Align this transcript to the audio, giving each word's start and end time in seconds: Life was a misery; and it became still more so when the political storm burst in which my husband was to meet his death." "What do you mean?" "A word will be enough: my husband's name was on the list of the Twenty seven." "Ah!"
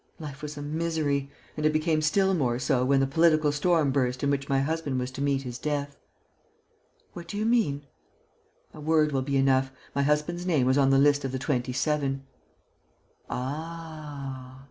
Life 0.19 0.41
was 0.41 0.57
a 0.57 0.63
misery; 0.63 1.29
and 1.55 1.63
it 1.63 1.71
became 1.71 2.01
still 2.01 2.33
more 2.33 2.57
so 2.57 2.83
when 2.83 2.99
the 3.01 3.05
political 3.05 3.51
storm 3.51 3.91
burst 3.91 4.23
in 4.23 4.31
which 4.31 4.49
my 4.49 4.59
husband 4.59 4.97
was 4.97 5.11
to 5.11 5.21
meet 5.21 5.43
his 5.43 5.59
death." 5.59 5.95
"What 7.13 7.27
do 7.27 7.37
you 7.37 7.45
mean?" 7.45 7.83
"A 8.73 8.79
word 8.79 9.11
will 9.11 9.21
be 9.21 9.37
enough: 9.37 9.71
my 9.93 10.01
husband's 10.01 10.47
name 10.47 10.65
was 10.65 10.75
on 10.79 10.89
the 10.89 10.97
list 10.97 11.23
of 11.23 11.31
the 11.31 11.37
Twenty 11.37 11.71
seven." 11.71 12.23
"Ah!" 13.29 14.59